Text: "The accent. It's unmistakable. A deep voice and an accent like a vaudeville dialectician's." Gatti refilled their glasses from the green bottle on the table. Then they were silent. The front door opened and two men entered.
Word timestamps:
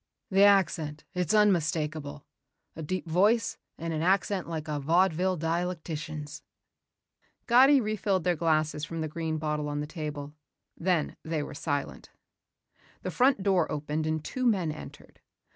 "The 0.31 0.41
accent. 0.43 1.03
It's 1.13 1.31
unmistakable. 1.35 2.25
A 2.75 2.81
deep 2.81 3.05
voice 3.05 3.59
and 3.77 3.93
an 3.93 4.01
accent 4.01 4.49
like 4.49 4.67
a 4.67 4.79
vaudeville 4.79 5.37
dialectician's." 5.37 6.41
Gatti 7.47 7.79
refilled 7.79 8.23
their 8.23 8.35
glasses 8.35 8.83
from 8.83 9.01
the 9.01 9.07
green 9.07 9.37
bottle 9.37 9.69
on 9.69 9.79
the 9.79 9.85
table. 9.85 10.33
Then 10.75 11.17
they 11.23 11.43
were 11.43 11.53
silent. 11.53 12.09
The 13.03 13.11
front 13.11 13.43
door 13.43 13.71
opened 13.71 14.07
and 14.07 14.25
two 14.25 14.47
men 14.47 14.71
entered. 14.71 15.19